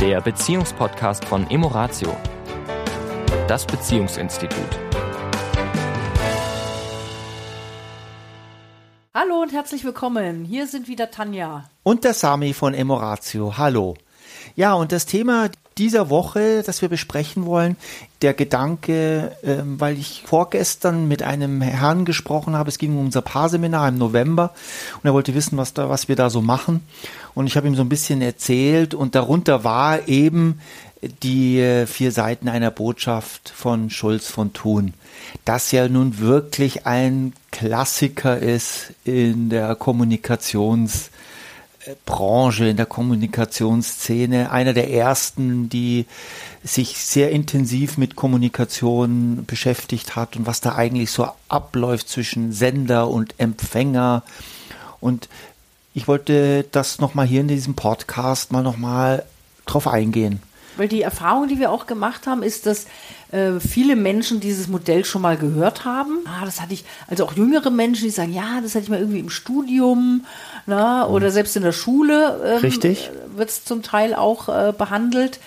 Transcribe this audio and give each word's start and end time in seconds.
der 0.00 0.22
Beziehungspodcast 0.22 1.26
von 1.26 1.50
Emoratio, 1.50 2.16
das 3.46 3.66
Beziehungsinstitut. 3.66 4.58
Hallo 9.12 9.42
und 9.42 9.52
herzlich 9.52 9.84
willkommen. 9.84 10.46
Hier 10.46 10.66
sind 10.66 10.88
wieder 10.88 11.10
Tanja. 11.10 11.68
Und 11.82 12.04
der 12.04 12.14
Sami 12.14 12.54
von 12.54 12.72
Emoratio. 12.72 13.58
Hallo. 13.58 13.94
Ja, 14.56 14.72
und 14.72 14.90
das 14.90 15.04
Thema 15.04 15.50
dieser 15.80 16.10
Woche, 16.10 16.62
das 16.64 16.82
wir 16.82 16.90
besprechen 16.90 17.46
wollen, 17.46 17.76
der 18.20 18.34
Gedanke, 18.34 19.34
ähm, 19.42 19.80
weil 19.80 19.98
ich 19.98 20.22
vorgestern 20.26 21.08
mit 21.08 21.22
einem 21.22 21.62
Herrn 21.62 22.04
gesprochen 22.04 22.54
habe, 22.54 22.68
es 22.68 22.76
ging 22.76 22.96
um 22.96 23.06
unser 23.06 23.22
Paarseminar 23.22 23.88
im 23.88 23.96
November. 23.96 24.52
Und 25.02 25.08
er 25.08 25.14
wollte 25.14 25.34
wissen, 25.34 25.56
was 25.56 25.72
da, 25.72 25.88
was 25.88 26.06
wir 26.06 26.16
da 26.16 26.28
so 26.28 26.42
machen. 26.42 26.82
Und 27.34 27.46
ich 27.46 27.56
habe 27.56 27.66
ihm 27.66 27.74
so 27.74 27.82
ein 27.82 27.88
bisschen 27.88 28.20
erzählt. 28.20 28.92
Und 28.92 29.14
darunter 29.14 29.64
war 29.64 30.06
eben 30.06 30.60
die 31.22 31.84
vier 31.86 32.12
Seiten 32.12 32.48
einer 32.50 32.70
Botschaft 32.70 33.48
von 33.48 33.88
Schulz 33.88 34.28
von 34.28 34.52
Thun, 34.52 34.92
das 35.46 35.72
ja 35.72 35.88
nun 35.88 36.18
wirklich 36.18 36.86
ein 36.86 37.32
Klassiker 37.50 38.38
ist 38.38 38.92
in 39.04 39.48
der 39.48 39.78
Kommunikations- 39.78 41.08
Branche, 42.04 42.66
in 42.66 42.76
der 42.76 42.86
Kommunikationsszene, 42.86 44.50
einer 44.50 44.74
der 44.74 44.90
ersten, 44.90 45.68
die 45.68 46.06
sich 46.62 46.98
sehr 46.98 47.30
intensiv 47.30 47.96
mit 47.96 48.16
Kommunikation 48.16 49.44
beschäftigt 49.46 50.14
hat 50.14 50.36
und 50.36 50.46
was 50.46 50.60
da 50.60 50.74
eigentlich 50.74 51.10
so 51.10 51.28
abläuft 51.48 52.08
zwischen 52.08 52.52
Sender 52.52 53.08
und 53.08 53.34
Empfänger. 53.38 54.22
Und 55.00 55.28
ich 55.94 56.06
wollte 56.06 56.66
das 56.70 56.98
nochmal 56.98 57.26
hier 57.26 57.40
in 57.40 57.48
diesem 57.48 57.74
Podcast 57.74 58.52
mal 58.52 58.62
nochmal 58.62 59.24
drauf 59.64 59.88
eingehen. 59.88 60.42
Weil 60.80 60.88
die 60.88 61.02
Erfahrung, 61.02 61.46
die 61.46 61.58
wir 61.58 61.70
auch 61.70 61.86
gemacht 61.86 62.26
haben, 62.26 62.42
ist, 62.42 62.64
dass 62.64 62.86
äh, 63.32 63.60
viele 63.60 63.96
Menschen 63.96 64.40
dieses 64.40 64.66
Modell 64.66 65.04
schon 65.04 65.20
mal 65.20 65.36
gehört 65.36 65.84
haben. 65.84 66.20
Ah, 66.24 66.46
das 66.46 66.62
hatte 66.62 66.72
ich, 66.72 66.86
also 67.06 67.26
auch 67.26 67.34
jüngere 67.34 67.68
Menschen, 67.68 68.04
die 68.04 68.10
sagen, 68.10 68.32
ja, 68.32 68.62
das 68.62 68.74
hatte 68.74 68.84
ich 68.84 68.88
mal 68.88 68.98
irgendwie 68.98 69.18
im 69.18 69.28
Studium 69.28 70.24
na, 70.64 71.06
oder 71.06 71.26
mhm. 71.26 71.32
selbst 71.32 71.54
in 71.54 71.64
der 71.64 71.72
Schule 71.72 72.40
ähm, 72.42 72.58
Richtig. 72.60 73.10
wird 73.36 73.50
es 73.50 73.62
zum 73.66 73.82
Teil 73.82 74.14
auch 74.14 74.48
äh, 74.48 74.72
behandelt. 74.72 75.38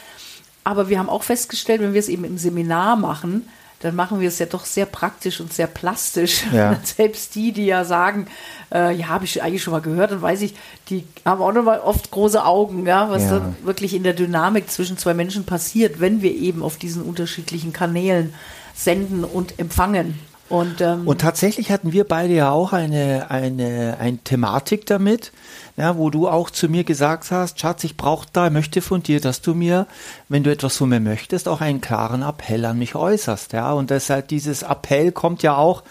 Aber 0.64 0.88
wir 0.88 1.00
haben 1.00 1.10
auch 1.10 1.24
festgestellt, 1.24 1.82
wenn 1.82 1.94
wir 1.94 2.00
es 2.00 2.10
eben 2.10 2.26
im 2.26 2.38
Seminar 2.38 2.96
machen, 2.96 3.50
dann 3.84 3.96
machen 3.96 4.22
wir 4.22 4.30
es 4.30 4.40
ja 4.40 4.46
doch 4.46 4.64
sehr 4.64 4.86
praktisch 4.86 5.42
und 5.42 5.52
sehr 5.52 5.68
plastisch. 5.68 6.46
Ja. 6.54 6.80
Selbst 6.84 7.36
die, 7.36 7.52
die 7.52 7.66
ja 7.66 7.84
sagen, 7.84 8.28
äh, 8.74 8.96
ja, 8.96 9.10
habe 9.10 9.26
ich 9.26 9.44
eigentlich 9.44 9.62
schon 9.62 9.74
mal 9.74 9.82
gehört, 9.82 10.12
dann 10.12 10.22
weiß 10.22 10.42
ich, 10.42 10.56
die 10.90 11.04
haben 11.26 11.42
auch 11.42 11.52
noch 11.52 11.64
mal 11.64 11.82
oft 11.82 12.10
große 12.10 12.46
Augen, 12.46 12.86
ja, 12.86 13.10
was 13.10 13.24
ja. 13.24 13.40
dann 13.40 13.58
wirklich 13.64 13.94
in 13.94 14.04
der 14.04 14.14
Dynamik 14.14 14.72
zwischen 14.72 14.98
zwei 14.98 15.14
Menschen 15.14 15.44
passiert, 15.44 16.00
wenn 16.00 16.22
wir 16.22 16.34
eben 16.34 16.64
auf 16.64 16.78
diesen 16.78 17.04
unterschiedlichen 17.04 17.74
Kanälen 17.74 18.34
senden 18.74 19.26
und 19.26 19.60
empfangen. 19.60 20.18
Und, 20.48 20.80
ähm, 20.80 21.06
und 21.06 21.20
tatsächlich 21.20 21.70
hatten 21.72 21.92
wir 21.92 22.06
beide 22.06 22.34
ja 22.34 22.52
auch 22.52 22.72
eine, 22.72 23.32
eine, 23.32 23.98
eine 24.00 24.18
Thematik 24.20 24.86
damit, 24.86 25.34
ja, 25.76 25.98
wo 25.98 26.10
du 26.10 26.28
auch 26.28 26.50
zu 26.50 26.70
mir 26.70 26.84
gesagt 26.84 27.32
hast, 27.32 27.60
Schatz, 27.60 27.84
ich 27.84 27.98
brauche 27.98 28.28
da, 28.32 28.50
möchte 28.50 28.82
von 28.82 29.02
dir, 29.02 29.20
dass 29.20 29.42
du 29.42 29.56
mir, 29.56 29.88
wenn 30.30 30.44
du 30.44 30.52
etwas 30.52 30.78
von 30.78 30.90
mir 30.90 31.00
möchtest, 31.00 31.48
auch 31.48 31.62
einen 31.62 31.82
klaren 31.82 32.22
Appell 32.22 32.64
an 32.66 32.78
mich 32.78 32.96
äußerst. 32.96 33.54
Ja, 33.54 33.74
und 33.74 33.90
deshalb 33.90 34.28
dieses 34.28 34.62
Appell 34.62 35.12
kommt 35.12 35.42
ja 35.42 35.56
auch 35.56 35.84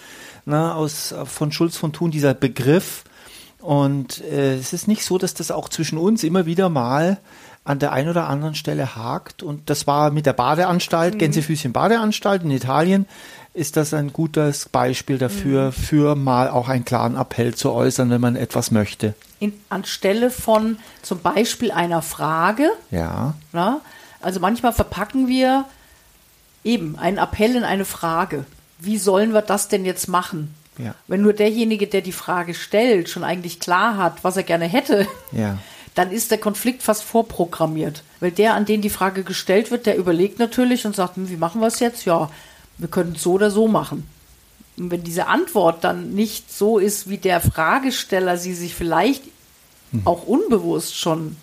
ne, 0.44 0.74
aus 0.74 1.14
von 1.24 1.50
Schulz 1.50 1.76
von 1.76 1.92
Thun, 1.92 2.12
dieser 2.12 2.34
Begriff. 2.34 3.04
Und 3.58 4.20
äh, 4.22 4.54
es 4.54 4.72
ist 4.72 4.86
nicht 4.86 5.04
so, 5.04 5.18
dass 5.18 5.34
das 5.34 5.50
auch 5.50 5.68
zwischen 5.68 5.98
uns 5.98 6.22
immer 6.22 6.46
wieder 6.46 6.68
mal 6.68 7.18
an 7.64 7.78
der 7.78 7.92
einen 7.92 8.08
oder 8.08 8.28
anderen 8.28 8.54
Stelle 8.54 8.96
hakt. 8.96 9.42
Und 9.42 9.70
das 9.70 9.86
war 9.86 10.10
mit 10.10 10.26
der 10.26 10.32
Badeanstalt, 10.32 11.14
mhm. 11.14 11.18
Gänsefüßchen 11.18 11.72
Badeanstalt 11.72 12.42
in 12.42 12.50
Italien 12.50 13.06
ist 13.54 13.76
das 13.76 13.92
ein 13.92 14.12
gutes 14.12 14.68
Beispiel 14.68 15.18
dafür, 15.18 15.66
mhm. 15.66 15.72
für 15.72 16.14
mal 16.14 16.48
auch 16.48 16.68
einen 16.68 16.84
klaren 16.84 17.16
Appell 17.16 17.54
zu 17.54 17.72
äußern, 17.72 18.10
wenn 18.10 18.20
man 18.20 18.36
etwas 18.36 18.70
möchte. 18.70 19.14
In, 19.40 19.52
anstelle 19.68 20.30
von 20.30 20.78
zum 21.02 21.20
Beispiel 21.20 21.70
einer 21.70 22.00
Frage. 22.00 22.70
Ja. 22.90 23.34
Na, 23.52 23.80
also 24.20 24.40
manchmal 24.40 24.72
verpacken 24.72 25.28
wir 25.28 25.66
eben 26.64 26.98
einen 26.98 27.18
Appell 27.18 27.56
in 27.56 27.64
eine 27.64 27.84
Frage. 27.84 28.44
Wie 28.78 28.98
sollen 28.98 29.32
wir 29.32 29.42
das 29.42 29.68
denn 29.68 29.84
jetzt 29.84 30.08
machen? 30.08 30.54
Ja. 30.78 30.94
Wenn 31.06 31.20
nur 31.20 31.34
derjenige, 31.34 31.86
der 31.86 32.00
die 32.00 32.12
Frage 32.12 32.54
stellt, 32.54 33.08
schon 33.08 33.24
eigentlich 33.24 33.60
klar 33.60 33.98
hat, 33.98 34.24
was 34.24 34.36
er 34.36 34.42
gerne 34.42 34.64
hätte, 34.64 35.06
ja. 35.32 35.58
dann 35.94 36.10
ist 36.10 36.30
der 36.30 36.38
Konflikt 36.38 36.82
fast 36.82 37.02
vorprogrammiert. 37.02 38.02
Weil 38.20 38.30
der, 38.30 38.54
an 38.54 38.64
den 38.64 38.80
die 38.80 38.90
Frage 38.90 39.22
gestellt 39.24 39.70
wird, 39.70 39.84
der 39.84 39.96
überlegt 39.96 40.38
natürlich 40.38 40.86
und 40.86 40.96
sagt, 40.96 41.16
hm, 41.16 41.28
wie 41.28 41.36
machen 41.36 41.60
wir 41.60 41.68
es 41.68 41.80
jetzt? 41.80 42.06
Ja, 42.06 42.30
wir 42.82 42.88
können 42.88 43.14
es 43.16 43.22
so 43.22 43.32
oder 43.32 43.50
so 43.50 43.68
machen. 43.68 44.06
Und 44.76 44.90
wenn 44.90 45.02
diese 45.02 45.26
Antwort 45.26 45.84
dann 45.84 46.14
nicht 46.14 46.52
so 46.52 46.78
ist, 46.78 47.08
wie 47.08 47.18
der 47.18 47.40
Fragesteller 47.40 48.36
sie 48.36 48.54
sich 48.54 48.74
vielleicht 48.74 49.22
mhm. 49.92 50.02
auch 50.06 50.24
unbewusst 50.26 50.96
schon 50.96 51.36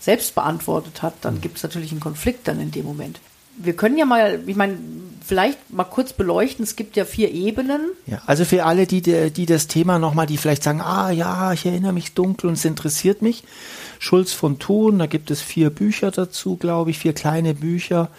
selbst 0.00 0.34
beantwortet 0.34 1.02
hat, 1.02 1.14
dann 1.22 1.36
mhm. 1.36 1.40
gibt 1.40 1.56
es 1.58 1.62
natürlich 1.62 1.92
einen 1.92 2.00
Konflikt 2.00 2.48
dann 2.48 2.60
in 2.60 2.70
dem 2.70 2.84
Moment. 2.84 3.20
Wir 3.56 3.76
können 3.76 3.96
ja 3.96 4.04
mal, 4.04 4.40
ich 4.46 4.56
meine, 4.56 4.76
vielleicht 5.24 5.72
mal 5.72 5.84
kurz 5.84 6.12
beleuchten. 6.12 6.64
Es 6.64 6.74
gibt 6.74 6.96
ja 6.96 7.04
vier 7.04 7.30
Ebenen. 7.30 7.92
Ja, 8.06 8.20
also 8.26 8.44
für 8.44 8.64
alle, 8.64 8.86
die, 8.86 9.00
die 9.00 9.46
das 9.46 9.68
Thema 9.68 9.98
nochmal, 9.98 10.26
die 10.26 10.36
vielleicht 10.36 10.64
sagen, 10.64 10.80
ah 10.80 11.10
ja, 11.10 11.52
ich 11.52 11.64
erinnere 11.64 11.92
mich 11.92 12.14
dunkel 12.14 12.48
und 12.48 12.54
es 12.54 12.64
interessiert 12.64 13.22
mich. 13.22 13.44
Schulz 14.00 14.32
von 14.32 14.58
Thun, 14.58 14.98
da 14.98 15.06
gibt 15.06 15.30
es 15.30 15.40
vier 15.40 15.70
Bücher 15.70 16.10
dazu, 16.10 16.56
glaube 16.56 16.90
ich, 16.90 16.98
vier 16.98 17.12
kleine 17.12 17.54
Bücher 17.54 18.10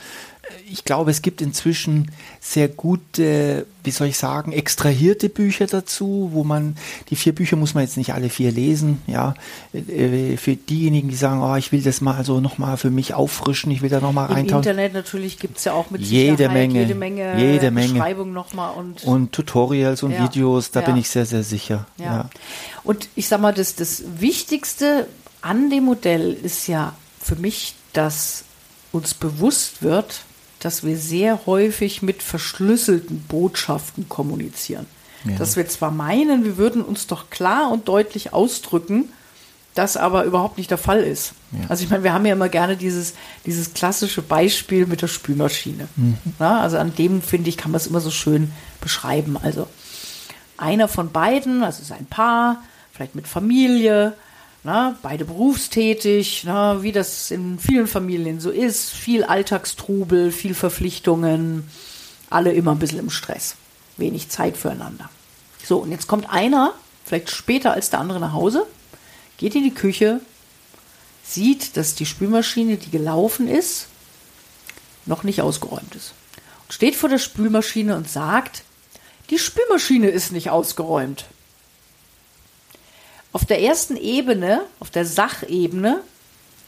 ich 0.68 0.84
glaube, 0.84 1.12
es 1.12 1.22
gibt 1.22 1.42
inzwischen 1.42 2.12
sehr 2.40 2.68
gute, 2.68 3.68
wie 3.84 3.92
soll 3.92 4.08
ich 4.08 4.18
sagen, 4.18 4.52
extrahierte 4.52 5.30
Bücher 5.30 5.68
dazu, 5.68 6.30
wo 6.34 6.44
man, 6.44 6.76
die 7.10 7.16
vier 7.16 7.36
Bücher 7.36 7.56
muss 7.56 7.74
man 7.74 7.84
jetzt 7.84 7.98
nicht 7.98 8.14
alle 8.14 8.30
vier 8.30 8.52
lesen, 8.52 9.02
ja. 9.06 9.36
Äh, 9.74 10.38
für 10.38 10.56
diejenigen, 10.56 11.10
die 11.10 11.16
sagen, 11.16 11.42
oh, 11.42 11.56
ich 11.56 11.72
will 11.72 11.82
das 11.82 12.02
mal 12.02 12.26
so 12.26 12.40
nochmal 12.40 12.78
für 12.78 12.90
mich 12.90 13.14
auffrischen, 13.14 13.72
ich 13.72 13.82
will 13.82 13.90
da 13.90 14.00
nochmal 14.00 14.26
reintauchen. 14.26 14.64
Im 14.64 14.70
Internet 14.70 14.94
natürlich 14.94 15.38
gibt 15.40 15.58
es 15.58 15.66
ja 15.66 15.74
auch 15.74 15.92
mit 15.92 16.02
jede 16.02 16.50
Menge, 16.50 16.80
jede 16.80 16.96
Menge, 16.96 17.38
jede 17.38 17.72
Menge. 17.72 17.94
Beschreibung 17.94 18.34
nochmal 18.34 18.76
und, 18.76 19.04
und 19.04 19.32
Tutorials 19.32 20.02
und 20.04 20.12
ja, 20.12 20.24
Videos, 20.24 20.72
da 20.72 20.82
ja. 20.82 20.88
bin 20.88 20.98
ich 20.98 21.10
sehr, 21.10 21.26
sehr 21.26 21.44
sicher. 21.44 21.86
Ja. 21.98 22.06
ja. 22.06 22.30
Und 22.84 23.08
ich 23.16 23.28
sag 23.28 23.40
mal, 23.40 23.54
das, 23.54 23.76
das 23.76 24.04
Wichtigste 24.20 25.08
an 25.42 25.70
dem 25.70 25.86
Modell 25.86 26.34
ist 26.34 26.68
ja 26.68 26.96
für 27.22 27.36
mich, 27.36 27.76
dass 27.94 28.46
uns 28.92 29.14
bewusst 29.14 29.84
wird, 29.84 30.22
dass 30.66 30.84
wir 30.84 30.98
sehr 30.98 31.46
häufig 31.46 32.02
mit 32.02 32.24
verschlüsselten 32.24 33.22
Botschaften 33.28 34.10
kommunizieren. 34.10 34.88
Ja. 35.24 35.38
Dass 35.38 35.58
wir 35.58 35.68
zwar 35.70 35.92
meinen, 35.92 36.44
wir 36.44 36.58
würden 36.58 36.82
uns 36.82 37.06
doch 37.06 37.30
klar 37.30 37.70
und 37.72 37.88
deutlich 37.88 38.34
ausdrücken, 38.34 39.10
das 39.76 39.96
aber 39.96 40.24
überhaupt 40.24 40.58
nicht 40.58 40.72
der 40.72 40.80
Fall 40.80 41.04
ist. 41.04 41.34
Ja. 41.52 41.70
Also 41.70 41.84
ich 41.84 41.92
meine, 41.92 42.04
wir 42.04 42.14
haben 42.14 42.26
ja 42.26 42.34
immer 42.34 42.50
gerne 42.50 42.78
dieses, 42.78 43.14
dieses 43.46 43.76
klassische 43.76 44.24
Beispiel 44.24 44.88
mit 44.88 45.04
der 45.04 45.08
Spülmaschine. 45.08 45.88
Mhm. 45.98 46.18
Na, 46.40 46.62
also 46.62 46.80
an 46.80 46.96
dem, 46.96 47.22
finde 47.22 47.50
ich, 47.50 47.58
kann 47.58 47.70
man 47.70 47.78
es 47.78 47.86
immer 47.86 48.02
so 48.02 48.10
schön 48.10 48.52
beschreiben. 48.82 49.38
Also 49.38 49.68
einer 50.58 50.88
von 50.88 51.12
beiden, 51.12 51.62
also 51.62 51.78
es 51.78 51.90
ist 51.90 51.92
ein 51.92 52.08
Paar, 52.08 52.64
vielleicht 52.92 53.14
mit 53.14 53.28
Familie, 53.28 54.14
na, 54.66 54.98
beide 55.04 55.26
berufstätig, 55.26 56.42
na, 56.44 56.82
wie 56.82 56.92
das 56.92 57.30
in 57.30 57.60
vielen 57.60 57.86
Familien 57.86 58.40
so 58.40 58.50
ist. 58.50 58.90
Viel 58.90 59.24
Alltagstrubel, 59.24 60.32
viel 60.32 60.56
Verpflichtungen, 60.56 61.70
alle 62.32 62.52
immer 62.52 62.72
ein 62.72 62.80
bisschen 62.80 63.00
im 63.00 63.12
Stress. 63.12 63.56
Wenig 63.98 64.30
Zeit 64.30 64.58
füreinander. 64.58 65.08
So, 65.64 65.78
und 65.78 65.92
jetzt 65.92 66.08
kommt 66.08 66.32
einer, 66.32 66.74
vielleicht 67.06 67.30
später 67.30 67.74
als 67.74 67.92
der 67.92 68.00
andere 68.00 68.20
nach 68.20 68.34
Hause, 68.34 68.66
geht 69.38 69.54
in 69.54 69.64
die 69.64 69.74
Küche, 69.74 70.20
sieht, 71.24 71.78
dass 71.78 71.94
die 71.94 72.08
Spülmaschine, 72.08 72.78
die 72.78 72.90
gelaufen 72.90 73.48
ist, 73.48 73.86
noch 75.06 75.24
nicht 75.24 75.42
ausgeräumt 75.42 75.94
ist. 75.94 76.14
Und 76.64 76.74
steht 76.74 76.96
vor 76.96 77.10
der 77.10 77.20
Spülmaschine 77.20 77.96
und 77.96 78.10
sagt, 78.10 78.64
die 79.30 79.38
Spülmaschine 79.38 80.10
ist 80.10 80.32
nicht 80.32 80.50
ausgeräumt. 80.50 81.26
Auf 83.36 83.44
der 83.44 83.62
ersten 83.62 83.98
Ebene, 83.98 84.62
auf 84.80 84.90
der 84.92 85.06
Sachebene, 85.06 86.00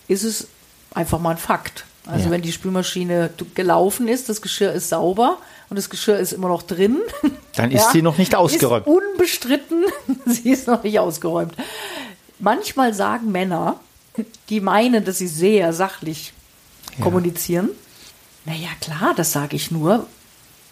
ist 0.09 0.25
es 0.25 0.49
einfach 0.93 1.17
mal 1.17 1.31
ein 1.31 1.37
Fakt. 1.37 1.85
Also 2.05 2.25
ja. 2.25 2.31
wenn 2.31 2.41
die 2.41 2.51
Spülmaschine 2.51 3.29
gelaufen 3.55 4.09
ist, 4.09 4.27
das 4.27 4.41
Geschirr 4.41 4.73
ist 4.73 4.89
sauber 4.89 5.37
und 5.69 5.77
das 5.77 5.89
Geschirr 5.89 6.19
ist 6.19 6.33
immer 6.33 6.49
noch 6.49 6.63
drin. 6.63 6.97
Dann 7.55 7.71
ist 7.71 7.83
ja, 7.83 7.91
sie 7.93 8.01
noch 8.01 8.17
nicht 8.17 8.35
ausgeräumt. 8.35 8.85
Ist 8.85 8.93
unbestritten, 8.93 9.85
sie 10.25 10.49
ist 10.49 10.67
noch 10.67 10.83
nicht 10.83 10.99
ausgeräumt. 10.99 11.53
Manchmal 12.37 12.93
sagen 12.93 13.31
Männer, 13.31 13.79
die 14.49 14.59
meinen, 14.59 15.05
dass 15.05 15.19
sie 15.19 15.27
sehr 15.27 15.71
sachlich 15.71 16.33
ja. 16.97 17.01
kommunizieren, 17.05 17.69
naja 18.43 18.71
klar, 18.81 19.13
das 19.15 19.31
sage 19.31 19.55
ich 19.55 19.71
nur, 19.71 20.05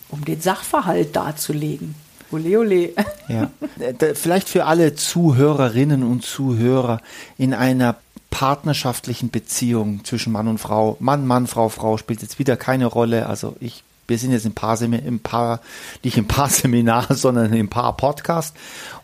um 0.09 0.25
den 0.25 0.41
Sachverhalt 0.41 1.15
darzulegen. 1.15 1.95
Ole, 2.31 2.59
ole. 2.59 2.93
Ja. 3.27 3.51
Vielleicht 4.13 4.49
für 4.49 4.65
alle 4.65 4.95
Zuhörerinnen 4.95 6.03
und 6.03 6.23
Zuhörer 6.23 7.01
in 7.37 7.53
einer 7.53 7.95
partnerschaftlichen 8.35 9.29
Beziehung 9.29 10.03
zwischen 10.03 10.33
Mann 10.33 10.47
und 10.47 10.57
Frau. 10.57 10.97
Mann, 10.99 11.25
Mann, 11.25 11.47
Frau, 11.47 11.69
Frau 11.69 11.97
spielt 11.97 12.21
jetzt 12.21 12.37
wieder 12.37 12.57
keine 12.57 12.85
Rolle. 12.85 13.27
Also 13.27 13.55
ich, 13.61 13.83
wir 14.07 14.17
sind 14.17 14.31
jetzt 14.31 14.45
im 14.45 14.53
Paar, 14.53 14.81
im 14.81 15.19
Paar, 15.21 15.61
nicht 16.03 16.17
im 16.17 16.27
Paar-Seminar, 16.27 17.07
sondern 17.15 17.53
im 17.53 17.69
Paar-Podcast. 17.69 18.55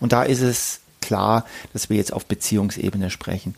Und 0.01 0.12
da 0.12 0.23
ist 0.23 0.41
es 0.41 0.81
klar, 1.00 1.45
dass 1.73 1.89
wir 1.89 1.97
jetzt 1.97 2.12
auf 2.12 2.25
Beziehungsebene 2.25 3.09
sprechen. 3.09 3.56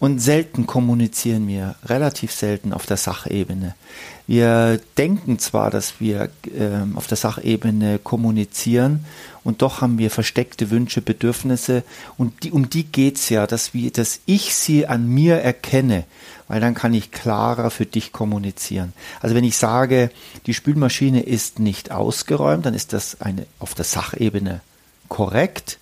Und 0.00 0.18
selten 0.18 0.66
kommunizieren 0.66 1.46
wir, 1.48 1.76
relativ 1.84 2.32
selten 2.32 2.72
auf 2.72 2.84
der 2.84 2.96
Sachebene. 2.96 3.74
Wir 4.26 4.80
denken 4.98 5.38
zwar, 5.38 5.70
dass 5.70 6.00
wir 6.00 6.30
äh, 6.44 6.80
auf 6.94 7.06
der 7.06 7.16
Sachebene 7.16 7.98
kommunizieren 7.98 9.04
und 9.44 9.60
doch 9.60 9.82
haben 9.82 9.98
wir 9.98 10.10
versteckte 10.10 10.70
Wünsche, 10.70 11.02
Bedürfnisse 11.02 11.84
und 12.16 12.42
die, 12.42 12.50
um 12.50 12.70
die 12.70 12.84
geht's 12.84 13.28
ja, 13.28 13.46
dass, 13.46 13.74
wir, 13.74 13.90
dass 13.90 14.20
ich 14.24 14.54
sie 14.54 14.86
an 14.86 15.06
mir 15.06 15.36
erkenne, 15.36 16.04
weil 16.48 16.60
dann 16.60 16.74
kann 16.74 16.94
ich 16.94 17.10
klarer 17.10 17.70
für 17.70 17.84
dich 17.84 18.12
kommunizieren. 18.12 18.94
Also 19.20 19.34
wenn 19.34 19.44
ich 19.44 19.58
sage, 19.58 20.10
die 20.46 20.54
Spülmaschine 20.54 21.22
ist 21.22 21.58
nicht 21.58 21.92
ausgeräumt, 21.92 22.64
dann 22.64 22.74
ist 22.74 22.94
das 22.94 23.20
eine, 23.20 23.46
auf 23.58 23.74
der 23.74 23.84
Sachebene 23.84 24.60
korrekt. 25.08 25.78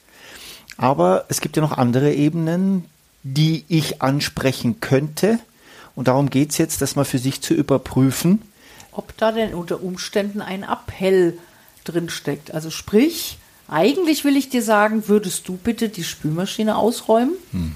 Aber 0.77 1.27
es 1.29 1.41
gibt 1.41 1.57
ja 1.57 1.63
noch 1.63 1.79
andere 1.79 2.13
Ebenen, 2.13 2.87
die 3.23 3.65
ich 3.69 4.03
ansprechen 4.03 4.81
könnte. 4.81 5.39
Und 5.95 6.09
darum 6.09 6.31
geht 6.31 6.51
es 6.51 6.59
jetzt, 6.59 6.81
das 6.83 6.97
mal 6.97 7.05
für 7.05 7.19
sich 7.19 7.41
zu 7.41 7.55
überprüfen. 7.55 8.43
Ob 8.93 9.17
da 9.17 9.33
denn 9.33 9.55
unter 9.55 9.83
Umständen 9.83 10.41
ein 10.41 10.65
Appell 10.65 11.39
drinsteckt. 11.85 12.53
Also 12.53 12.71
sprich, 12.71 13.39
eigentlich 13.69 14.25
will 14.25 14.37
ich 14.37 14.49
dir 14.49 14.63
sagen, 14.63 15.09
würdest 15.09 15.49
du 15.49 15.57
bitte 15.57 15.89
die 15.89 16.05
Spülmaschine 16.05 16.77
ausräumen? 16.77 17.35
Mhm. 17.53 17.75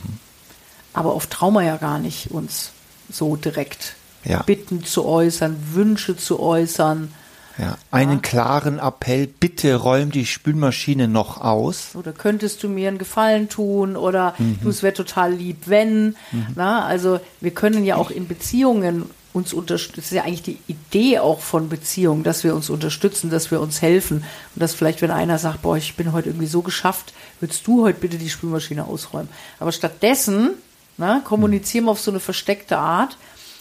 Aber 0.93 1.15
oft 1.15 1.31
trauen 1.31 1.55
wir 1.55 1.63
ja 1.63 1.77
gar 1.77 1.99
nicht, 1.99 2.31
uns 2.31 2.73
so 3.11 3.37
direkt 3.37 3.95
ja. 4.25 4.43
Bitten 4.43 4.85
zu 4.85 5.05
äußern, 5.05 5.57
Wünsche 5.73 6.17
zu 6.17 6.41
äußern. 6.41 7.13
Ja, 7.59 7.79
einen 7.91 8.21
klaren 8.21 8.79
Appell, 8.79 9.27
bitte 9.27 9.75
räum 9.77 10.11
die 10.11 10.27
Spülmaschine 10.27 11.09
noch 11.09 11.41
aus. 11.41 11.95
Oder 11.95 12.13
könntest 12.13 12.63
du 12.63 12.69
mir 12.69 12.89
einen 12.89 12.99
Gefallen 12.99 13.49
tun 13.49 13.97
oder 13.97 14.35
mhm. 14.39 14.59
du, 14.63 14.69
es 14.69 14.83
wäre 14.83 14.93
total 14.93 15.33
lieb, 15.33 15.63
wenn. 15.67 16.17
Mhm. 16.33 16.47
Na, 16.55 16.85
also 16.85 17.21
wir 17.41 17.53
können 17.53 17.85
ja 17.85 17.97
auch 17.97 18.11
in 18.11 18.29
Beziehungen 18.29 19.07
uns 19.33 19.53
unterstützen. 19.53 19.97
Das 19.97 20.05
ist 20.07 20.13
ja 20.13 20.25
eigentlich 20.25 20.43
die 20.43 20.59
Idee 20.67 21.19
auch 21.19 21.41
von 21.41 21.69
Beziehungen, 21.69 22.25
dass 22.25 22.45
wir 22.45 22.55
uns 22.55 22.69
unterstützen, 22.69 23.31
dass 23.31 23.51
wir 23.51 23.61
uns 23.61 23.81
helfen. 23.81 24.19
Und 24.55 24.63
dass 24.63 24.75
vielleicht, 24.75 25.01
wenn 25.01 25.11
einer 25.11 25.39
sagt, 25.39 25.63
boah, 25.63 25.77
ich 25.77 25.97
bin 25.97 26.13
heute 26.13 26.31
irgendwie 26.31 26.47
so 26.47 26.63
geschafft, 26.63 27.15
würdest 27.41 27.67
du 27.67 27.85
heute 27.85 28.01
bitte 28.01 28.19
die 28.19 28.31
Spülmaschine 28.31 28.85
ausräumen. 28.85 29.29
Aber 29.59 29.73
stattdessen 29.73 30.51
na, 30.99 31.21
kommunizieren 31.21 31.85
wir 31.85 31.91
auf 31.93 32.01
so 32.01 32.11
eine 32.11 32.21
versteckte 32.21 32.79
Art, 32.79 33.19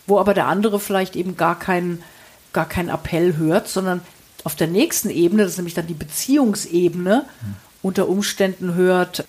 wo 0.07 0.19
aber 0.19 0.33
der 0.33 0.47
andere 0.47 0.79
vielleicht 0.79 1.15
eben 1.15 1.35
gar 1.35 1.59
keinen 1.59 2.01
gar 2.55 2.67
keinen 2.67 2.89
Appell 2.89 3.37
hört, 3.37 3.67
sondern 3.67 4.01
auf 4.43 4.55
der 4.55 4.67
nächsten 4.67 5.11
Ebene, 5.11 5.43
das 5.43 5.53
ist 5.53 5.57
nämlich 5.57 5.75
dann 5.75 5.87
die 5.87 5.93
Beziehungsebene, 5.93 7.25
unter 7.83 8.09
Umständen 8.09 8.73
hört, 8.73 9.25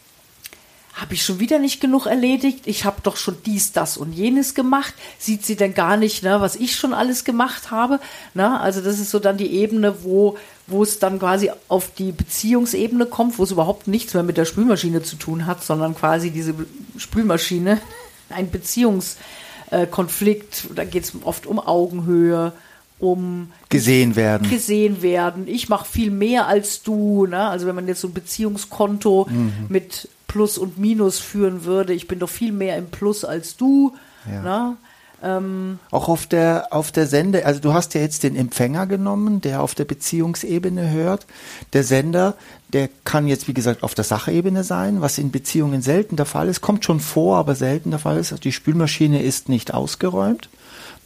habe 0.94 1.12
ich 1.12 1.22
schon 1.22 1.40
wieder 1.40 1.58
nicht 1.58 1.82
genug 1.82 2.06
erledigt? 2.06 2.66
Ich 2.66 2.86
habe 2.86 3.02
doch 3.02 3.18
schon 3.18 3.36
dies, 3.44 3.72
das 3.72 3.98
und 3.98 4.14
jenes 4.14 4.54
gemacht. 4.54 4.94
Sieht 5.18 5.44
sie 5.44 5.56
denn 5.56 5.74
gar 5.74 5.98
nicht, 5.98 6.22
ne, 6.22 6.40
was 6.40 6.56
ich 6.56 6.74
schon 6.74 6.94
alles 6.94 7.24
gemacht 7.24 7.70
habe? 7.70 8.00
Ne? 8.32 8.58
Also 8.58 8.80
das 8.80 8.98
ist 8.98 9.10
so 9.10 9.18
dann 9.18 9.36
die 9.36 9.52
Ebene, 9.52 10.04
wo, 10.04 10.38
wo 10.66 10.82
es 10.82 10.98
dann 10.98 11.18
quasi 11.18 11.50
auf 11.68 11.92
die 11.92 12.12
Beziehungsebene 12.12 13.04
kommt, 13.04 13.38
wo 13.38 13.42
es 13.42 13.50
überhaupt 13.50 13.88
nichts 13.88 14.14
mehr 14.14 14.22
mit 14.22 14.38
der 14.38 14.46
Spülmaschine 14.46 15.02
zu 15.02 15.16
tun 15.16 15.44
hat, 15.44 15.62
sondern 15.62 15.94
quasi 15.94 16.30
diese 16.30 16.54
Spülmaschine, 16.96 17.78
ein 18.30 18.50
Beziehungskonflikt. 18.50 20.68
Da 20.74 20.84
geht 20.84 21.04
es 21.04 21.12
oft 21.24 21.46
um 21.46 21.58
Augenhöhe, 21.58 22.54
um 22.98 23.52
gesehen 23.68 24.16
werden. 24.16 24.48
Gesehen 24.48 25.02
werden. 25.02 25.48
Ich 25.48 25.68
mache 25.68 25.86
viel 25.86 26.10
mehr 26.10 26.46
als 26.46 26.82
du. 26.82 27.26
Ne? 27.26 27.48
Also 27.48 27.66
wenn 27.66 27.74
man 27.74 27.88
jetzt 27.88 28.00
so 28.00 28.08
ein 28.08 28.14
Beziehungskonto 28.14 29.26
mhm. 29.30 29.52
mit 29.68 30.08
Plus 30.26 30.58
und 30.58 30.78
Minus 30.78 31.18
führen 31.18 31.64
würde, 31.64 31.92
ich 31.92 32.08
bin 32.08 32.18
doch 32.18 32.28
viel 32.28 32.52
mehr 32.52 32.76
im 32.76 32.86
Plus 32.86 33.24
als 33.24 33.56
du. 33.56 33.94
Ja. 34.30 34.42
Ne? 34.42 34.76
Ähm, 35.22 35.78
Auch 35.90 36.08
auf 36.08 36.26
der, 36.26 36.68
auf 36.70 36.92
der 36.92 37.06
Sende, 37.06 37.46
also 37.46 37.60
du 37.60 37.72
hast 37.72 37.94
ja 37.94 38.00
jetzt 38.00 38.22
den 38.22 38.36
Empfänger 38.36 38.86
genommen, 38.86 39.40
der 39.40 39.62
auf 39.62 39.74
der 39.74 39.84
Beziehungsebene 39.84 40.90
hört. 40.90 41.26
Der 41.72 41.84
Sender, 41.84 42.34
der 42.72 42.90
kann 43.04 43.26
jetzt, 43.26 43.48
wie 43.48 43.54
gesagt, 43.54 43.82
auf 43.82 43.94
der 43.94 44.04
Sachebene 44.04 44.62
sein, 44.62 45.00
was 45.00 45.18
in 45.18 45.30
Beziehungen 45.30 45.80
selten 45.80 46.16
der 46.16 46.26
Fall 46.26 46.48
ist. 46.48 46.60
Kommt 46.60 46.84
schon 46.84 47.00
vor, 47.00 47.38
aber 47.38 47.54
selten 47.54 47.90
der 47.90 47.98
Fall 47.98 48.18
ist. 48.18 48.44
Die 48.44 48.52
Spülmaschine 48.52 49.22
ist 49.22 49.48
nicht 49.48 49.72
ausgeräumt. 49.72 50.48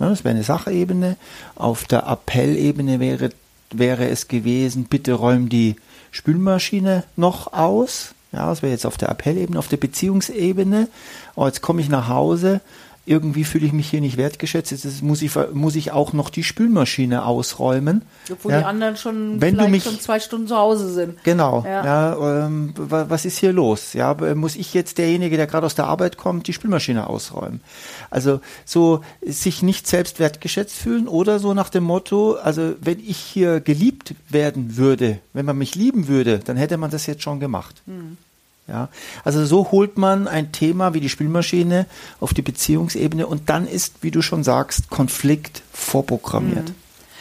Ne, 0.01 0.09
das 0.09 0.25
wäre 0.25 0.35
eine 0.35 0.43
Sachebene. 0.43 1.17
Auf 1.55 1.85
der 1.85 2.09
Appellebene 2.09 2.99
wäre, 2.99 3.31
wäre 3.71 4.09
es 4.09 4.27
gewesen, 4.27 4.85
bitte 4.85 5.13
räum 5.13 5.49
die 5.49 5.77
Spülmaschine 6.11 7.05
noch 7.17 7.53
aus. 7.53 8.15
Ja, 8.33 8.49
das 8.49 8.63
wäre 8.63 8.73
jetzt 8.73 8.87
auf 8.87 8.97
der 8.97 9.11
Appellebene, 9.11 9.59
auf 9.59 9.69
der 9.69 9.77
Beziehungsebene. 9.77 10.89
Oh, 11.37 11.47
jetzt 11.47 11.61
komme 11.61 11.81
ich 11.83 11.89
nach 11.89 12.09
Hause, 12.09 12.61
irgendwie 13.07 13.45
fühle 13.45 13.67
ich 13.67 13.73
mich 13.73 13.89
hier 13.89 14.01
nicht 14.01 14.17
wertgeschätzt. 14.17 14.71
Jetzt 14.71 15.03
muss 15.03 15.23
ich, 15.23 15.33
muss 15.53 15.75
ich 15.75 15.91
auch 15.91 16.13
noch 16.13 16.31
die 16.31 16.45
Spülmaschine 16.45 17.25
ausräumen. 17.25 18.03
Obwohl 18.31 18.53
ja. 18.53 18.59
die 18.61 18.65
anderen 18.67 18.97
schon, 18.97 19.41
Wenn 19.41 19.55
vielleicht 19.55 19.71
mich, 19.71 19.85
schon 19.85 19.99
zwei 19.99 20.21
Stunden 20.21 20.47
zu 20.47 20.57
Hause 20.57 20.93
sind. 20.93 21.23
Genau. 21.25 21.65
Ja. 21.65 21.85
ja 21.85 22.47
ähm, 22.47 22.75
was 22.77 23.25
ist 23.25 23.39
hier 23.39 23.53
los? 23.53 23.95
Ja, 23.95 24.15
muss 24.35 24.55
ich 24.55 24.75
jetzt 24.75 24.99
derjenige, 24.99 25.37
der 25.37 25.47
gerade 25.47 25.67
aus 25.67 25.75
der 25.75 25.87
Arbeit 25.87 26.19
kommt, 26.19 26.47
die 26.47 26.53
Spülmaschine 26.53 27.09
ausräumen? 27.09 27.61
Also 28.11 28.41
so 28.65 29.03
sich 29.23 29.63
nicht 29.63 29.87
selbst 29.87 30.21
wertgeschätzt 30.21 30.77
fühlen 30.77 31.09
oder 31.09 31.39
so 31.39 31.55
nach 31.55 31.71
dem 31.71 31.85
Motto, 31.85 32.35
also 32.35 32.75
wenn 32.81 33.01
ich 33.01 33.17
hier 33.17 33.61
geliebt 33.61 34.15
werden 34.29 34.77
würde, 34.77 35.19
wenn 35.33 35.47
man 35.47 35.57
mich 35.57 35.75
lieben 35.75 36.07
würde, 36.07 36.39
dann 36.39 36.57
hätte 36.57 36.77
man 36.77 36.91
das 36.91 37.07
jetzt 37.07 37.23
schon 37.23 37.41
gemacht. 37.41 37.83
Hm. 37.87 38.19
Ja, 38.71 38.89
also 39.25 39.45
so 39.45 39.73
holt 39.73 39.99
man 39.99 40.29
ein 40.29 40.53
Thema 40.53 40.95
wie 40.95 41.01
die 41.01 41.09
Spülmaschine 41.09 41.87
auf 42.21 42.33
die 42.35 42.43
Beziehungsebene 42.43 43.27
und 43.27 43.51
dann 43.51 43.67
ist, 43.67 43.95
wie 44.03 44.13
du 44.13 44.23
schon 44.23 44.45
sagst, 44.45 44.91
Konflikt 44.91 45.63
vorprogrammiert. 45.73 46.69
Mhm. 46.69 46.75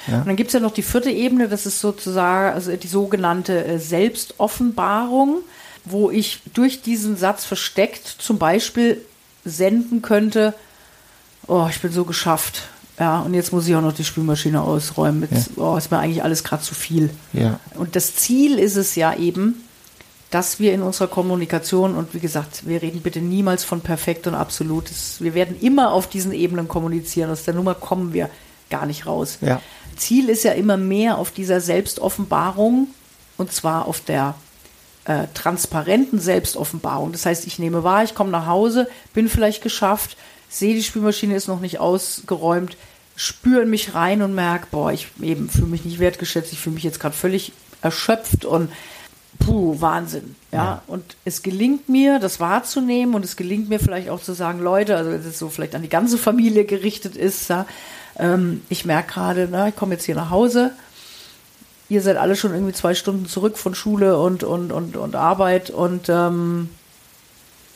Ja. 0.08 0.20
Und 0.20 0.28
dann 0.28 0.36
gibt 0.36 0.50
es 0.50 0.54
ja 0.54 0.60
noch 0.60 0.74
die 0.74 0.84
vierte 0.84 1.10
Ebene, 1.10 1.50
das 1.50 1.66
ist 1.66 1.80
sozusagen 1.80 2.54
also 2.54 2.76
die 2.76 2.88
sogenannte 2.88 3.66
äh, 3.66 3.80
Selbstoffenbarung, 3.80 5.40
wo 5.86 6.12
ich 6.12 6.42
durch 6.54 6.84
diesen 6.84 7.18
Satz 7.18 7.46
versteckt 7.46 8.08
zum 8.08 8.38
Beispiel 8.38 9.02
senden 9.44 10.04
könnte, 10.04 10.54
oh, 11.48 11.68
ich 11.70 11.82
bin 11.82 11.92
so 11.92 12.06
geschafft. 12.06 12.64
Ja, 13.00 13.22
und 13.22 13.34
jetzt 13.34 13.54
muss 13.54 13.68
ich 13.68 13.76
auch 13.76 13.82
noch 13.82 13.94
die 13.94 14.04
Spülmaschine 14.04 14.62
ausräumen. 14.62 15.28
Jetzt, 15.32 15.52
ja. 15.56 15.64
oh, 15.64 15.78
ist 15.78 15.90
mir 15.90 16.00
eigentlich 16.00 16.22
alles 16.22 16.44
gerade 16.44 16.62
zu 16.62 16.76
viel. 16.76 17.10
Ja. 17.34 17.60
Und 17.76 17.96
das 17.96 18.16
Ziel 18.16 18.60
ist 18.60 18.76
es 18.76 18.96
ja 18.96 19.16
eben, 19.16 19.64
dass 20.30 20.60
wir 20.60 20.74
in 20.74 20.84
unserer 20.84 21.08
Kommunikation, 21.08 21.96
und 21.96 22.14
wie 22.14 22.20
gesagt, 22.20 22.68
wir 22.68 22.82
reden 22.82 23.02
bitte 23.02 23.20
niemals 23.20 23.64
von 23.64 23.82
perfekt 23.82 24.28
und 24.28 24.36
absolut, 24.36 24.86
wir 25.20 25.34
werden 25.34 25.60
immer 25.60 25.92
auf 25.92 26.08
diesen 26.08 26.34
Ebenen 26.34 26.68
kommunizieren. 26.68 27.32
Aus 27.32 27.44
der 27.44 27.56
Nummer 27.56 27.74
kommen 27.74 28.14
wir 28.14 28.30
gar 28.70 28.86
nicht 28.86 29.08
raus. 29.08 29.40
Ja. 29.42 29.62
Ziel 29.96 30.30
ist 30.30 30.44
ja 30.44 30.52
immer 30.52 30.78
mehr 30.78 31.18
auf 31.18 31.32
dieser 31.32 31.62
Selbstoffenbarung, 31.62 32.90
und 33.38 33.52
zwar 33.52 33.88
auf 33.88 34.02
der 34.02 34.36
äh, 35.06 35.26
transparenten 35.34 36.20
Selbstoffenbarung. 36.20 37.12
Das 37.12 37.26
heißt, 37.26 37.48
ich 37.48 37.58
nehme 37.58 37.84
wahr, 37.84 38.04
ich 38.04 38.14
komme 38.14 38.30
nach 38.30 38.46
Hause, 38.46 38.88
bin 39.14 39.30
vielleicht 39.30 39.64
geschafft, 39.64 40.16
sehe, 40.50 40.76
die 40.76 40.84
Spülmaschine 40.84 41.36
ist 41.36 41.48
noch 41.48 41.60
nicht 41.60 41.80
ausgeräumt, 41.80 42.78
spüre 43.16 43.64
in 43.64 43.70
mich 43.70 43.96
rein 43.96 44.22
und 44.22 44.36
merke, 44.36 44.68
boah, 44.72 44.92
ich 44.92 45.08
eben 45.22 45.50
fühle 45.50 45.68
mich 45.68 45.86
nicht 45.86 46.00
wertgeschätzt, 46.00 46.54
ich 46.54 46.60
fühle 46.60 46.76
mich 46.76 46.84
jetzt 46.84 47.00
gerade 47.00 47.16
völlig 47.16 47.52
erschöpft 47.82 48.46
und 48.46 48.70
puh, 49.40 49.80
Wahnsinn. 49.80 50.36
Ja? 50.52 50.58
ja? 50.58 50.82
und 50.88 51.16
es 51.26 51.42
gelingt 51.42 51.90
mir, 51.90 52.20
das 52.20 52.40
wahrzunehmen 52.40 53.16
und 53.16 53.26
es 53.26 53.36
gelingt 53.36 53.70
mir 53.70 53.80
vielleicht 53.80 54.10
auch 54.10 54.22
zu 54.22 54.34
sagen, 54.34 54.60
Leute, 54.60 54.96
also 54.96 55.12
wenn 55.12 55.20
es 55.20 55.40
so 55.40 55.50
vielleicht 55.50 55.76
an 55.76 55.82
die 55.82 55.90
ganze 55.90 56.18
Familie 56.18 56.66
gerichtet 56.66 57.16
ist, 57.16 57.50
ja, 57.50 57.66
ähm, 58.18 58.62
ich 58.70 58.86
merke 58.86 59.14
gerade, 59.14 59.68
ich 59.68 59.76
komme 59.76 59.96
jetzt 59.96 60.06
hier 60.06 60.16
nach 60.16 60.30
Hause, 60.30 60.72
ihr 61.90 62.02
seid 62.02 62.18
alle 62.18 62.36
schon 62.36 62.54
irgendwie 62.54 62.74
zwei 62.74 62.94
Stunden 62.94 63.26
zurück 63.26 63.58
von 63.58 63.74
Schule 63.74 64.18
und, 64.20 64.44
und, 64.44 64.72
und, 64.72 64.96
und 64.96 65.16
Arbeit 65.16 65.70
und 65.72 66.10
ähm, 66.10 66.70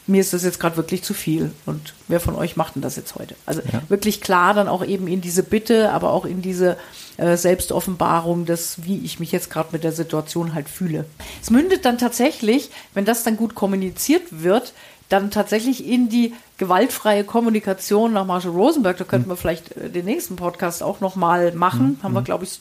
mir 0.05 0.22
ist 0.22 0.33
das 0.33 0.43
jetzt 0.43 0.60
gerade 0.60 0.77
wirklich 0.77 1.03
zu 1.03 1.13
viel. 1.13 1.51
Und 1.65 1.93
wer 2.07 2.19
von 2.19 2.36
euch 2.36 2.55
macht 2.55 2.75
denn 2.75 2.81
das 2.81 2.95
jetzt 2.95 3.15
heute? 3.15 3.36
Also 3.45 3.62
ja. 3.72 3.81
wirklich 3.88 4.22
klar 4.22 4.53
dann 4.53 4.67
auch 4.67 4.83
eben 4.86 5.07
in 5.07 5.22
diese 5.22 5.43
Bitte, 5.43 5.91
aber 5.91 6.12
auch 6.12 6.25
in 6.25 6.41
diese 6.41 6.77
äh, 7.17 7.38
Selbstoffenbarung, 7.38 8.45
dass 8.45 8.83
wie 8.83 9.00
ich 9.00 9.19
mich 9.19 9.31
jetzt 9.31 9.50
gerade 9.50 9.69
mit 9.72 9.83
der 9.83 9.91
Situation 9.91 10.53
halt 10.53 10.67
fühle. 10.67 11.05
Es 11.41 11.50
mündet 11.50 11.86
dann 11.86 11.98
tatsächlich, 11.98 12.69
wenn 12.93 13.05
das 13.05 13.24
dann 13.24 13.38
gut 13.38 13.55
kommuniziert 13.55 14.24
wird, 14.43 14.74
dann 15.10 15.31
tatsächlich 15.31 15.88
in 15.88 16.10
die 16.10 16.33
gewaltfreie 16.57 17.24
Kommunikation 17.24 18.13
nach 18.13 18.25
Marshall 18.25 18.51
Rosenberg. 18.51 18.98
Da 18.98 19.03
könnten 19.03 19.25
hm. 19.25 19.31
wir 19.31 19.38
vielleicht 19.38 19.77
äh, 19.77 19.89
den 19.89 20.05
nächsten 20.05 20.36
Podcast 20.36 20.83
auch 20.83 21.00
nochmal 21.00 21.53
machen. 21.53 21.98
Mhm. 22.00 22.03
Haben 22.03 22.13
wir, 22.13 22.19
hm. 22.19 22.25
glaube 22.25 22.43
ich, 22.45 22.60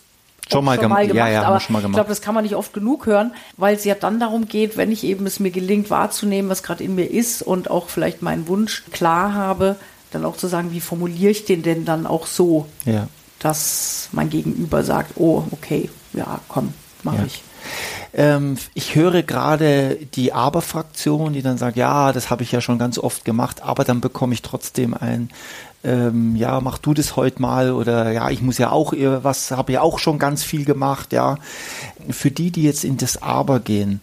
schon 0.53 0.65
mal, 0.65 0.79
schon 0.79 0.89
mal 0.89 1.07
gemacht. 1.07 1.17
Ja, 1.17 1.29
ja, 1.29 1.43
aber 1.43 1.61
schon 1.61 1.73
mal 1.73 1.81
gemacht. 1.81 1.93
ich 1.93 1.97
glaube, 1.97 2.09
das 2.11 2.23
kann 2.23 2.35
man 2.35 2.45
nicht 2.45 2.55
oft 2.55 2.73
genug 2.73 3.07
hören, 3.07 3.33
weil 3.57 3.75
es 3.77 3.85
ja 3.85 3.95
dann 3.95 4.21
darum 4.21 4.47
geht, 4.47 4.77
wenn 4.77 4.93
ich 4.93 5.05
eben 5.05 5.27
es 5.27 5.41
mir 5.41 5.51
gelingt 5.51 5.91
wahrzunehmen, 5.91 6.51
was 6.51 6.63
gerade 6.63 6.85
in 6.85 6.95
mir 6.95 7.11
ist 7.11 7.43
und 7.43 7.71
auch 7.71 7.89
vielleicht 7.89 8.23
meinen 8.23 8.47
Wunsch 8.49 8.85
klar 8.93 9.35
habe, 9.35 9.77
dann 10.11 10.25
auch 10.25 10.37
zu 10.37 10.47
sagen, 10.47 10.73
wie 10.73 10.81
formuliere 10.81 11.31
ich 11.31 11.45
den 11.45 11.63
denn 11.63 11.85
dann 11.85 12.07
auch 12.07 12.27
so, 12.27 12.67
ja. 12.85 13.09
dass 13.39 14.09
mein 14.13 14.31
Gegenüber 14.31 14.85
sagt, 14.85 15.13
oh, 15.17 15.45
okay, 15.51 15.91
ja, 16.13 16.41
komm, 16.49 16.75
mache 17.03 17.17
Ja. 17.19 17.25
ich. 17.25 17.43
Ähm, 18.15 18.59
ich 18.75 18.95
höre 18.95 19.23
gerade 19.23 19.97
die 20.15 20.33
Aber-Fraktion, 20.33 21.33
die 21.33 21.43
dann 21.43 21.57
sagt, 21.59 21.77
ja, 21.77 22.13
das 22.13 22.29
habe 22.29 22.43
ich 22.43 22.53
ja 22.53 22.61
schon 22.61 22.79
ganz 22.79 22.99
oft 22.99 23.25
gemacht, 23.25 23.63
aber 23.63 23.85
dann 23.85 24.01
bekomme 24.01 24.35
ich 24.35 24.43
trotzdem 24.43 24.95
ein, 24.95 25.31
ähm, 25.85 26.37
ja, 26.37 26.61
mach 26.61 26.79
du 26.79 26.95
das 26.95 27.17
heute 27.17 27.43
mal 27.43 27.73
oder 27.73 28.13
ja, 28.13 28.31
ich 28.31 28.41
muss 28.41 28.59
ja 28.59 28.71
auch 28.71 28.93
äh, 28.93 29.25
was, 29.25 29.51
habe 29.51 29.73
ja 29.73 29.81
auch 29.81 29.99
schon 29.99 30.19
ganz 30.19 30.45
viel 30.45 30.65
gemacht, 30.65 31.13
ja. 31.13 31.37
Für 32.11 32.31
die, 32.31 32.51
die 32.51 32.63
jetzt 32.63 32.85
in 32.85 32.97
das 32.97 33.23
Aber 33.23 33.61
gehen, 33.61 34.01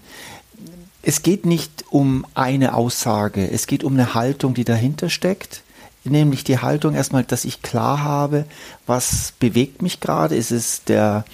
es 1.02 1.24
geht 1.24 1.46
nicht 1.46 1.86
um 1.90 2.26
eine 2.34 2.74
Aussage, 2.74 3.50
es 3.50 3.68
geht 3.68 3.84
um 3.84 3.94
eine 3.94 4.14
Haltung, 4.14 4.54
die 4.54 4.66
dahinter 4.66 5.10
steckt. 5.10 5.64
Nämlich 6.06 6.44
die 6.46 6.60
Haltung 6.60 6.96
erstmal, 6.96 7.24
dass 7.24 7.46
ich 7.46 7.62
klar 7.62 8.04
habe, 8.04 8.46
was 8.88 9.34
bewegt 9.40 9.82
mich 9.82 10.00
gerade. 10.00 10.36
Ist 10.36 10.52
es 10.52 10.84
der, 10.86 11.26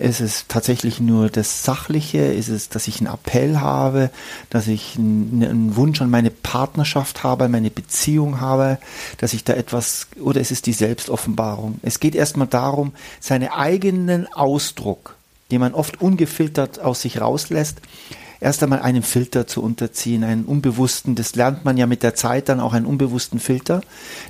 ist 0.00 0.20
es 0.20 0.44
tatsächlich 0.48 1.00
nur 1.00 1.28
das 1.28 1.64
Sachliche? 1.64 2.18
Ist 2.18 2.48
es, 2.48 2.68
dass 2.68 2.88
ich 2.88 3.00
einen 3.00 3.12
Appell 3.12 3.58
habe, 3.58 4.10
dass 4.50 4.68
ich 4.68 4.96
einen, 4.96 5.76
Wunsch 5.76 6.00
an 6.00 6.10
meine 6.10 6.30
Partnerschaft 6.30 7.22
habe, 7.22 7.44
an 7.44 7.50
meine 7.50 7.70
Beziehung 7.70 8.40
habe, 8.40 8.78
dass 9.18 9.32
ich 9.32 9.44
da 9.44 9.54
etwas, 9.54 10.08
oder 10.20 10.40
ist 10.40 10.50
es 10.50 10.62
die 10.62 10.72
Selbstoffenbarung? 10.72 11.80
Es 11.82 12.00
geht 12.00 12.14
erstmal 12.14 12.46
darum, 12.46 12.92
seinen 13.20 13.48
eigenen 13.48 14.26
Ausdruck, 14.32 15.16
den 15.50 15.60
man 15.60 15.74
oft 15.74 16.00
ungefiltert 16.00 16.80
aus 16.80 17.02
sich 17.02 17.20
rauslässt, 17.20 17.80
erst 18.40 18.62
einmal 18.62 18.80
einem 18.80 19.02
Filter 19.02 19.46
zu 19.46 19.62
unterziehen, 19.62 20.24
einen 20.24 20.44
unbewussten, 20.44 21.14
das 21.14 21.34
lernt 21.34 21.64
man 21.64 21.76
ja 21.76 21.86
mit 21.86 22.02
der 22.02 22.14
Zeit 22.14 22.48
dann 22.48 22.60
auch 22.60 22.72
einen 22.72 22.86
unbewussten 22.86 23.40
Filter. 23.40 23.80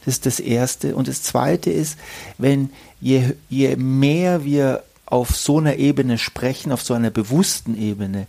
Das 0.04 0.14
ist 0.14 0.26
das 0.26 0.40
Erste. 0.40 0.96
Und 0.96 1.08
das 1.08 1.22
Zweite 1.22 1.70
ist, 1.70 1.98
wenn 2.38 2.70
je, 3.00 3.34
je 3.48 3.76
mehr 3.76 4.44
wir 4.44 4.82
auf 5.10 5.36
so 5.36 5.58
einer 5.58 5.76
Ebene 5.76 6.18
sprechen, 6.18 6.72
auf 6.72 6.82
so 6.82 6.94
einer 6.94 7.10
bewussten 7.10 7.76
Ebene, 7.80 8.26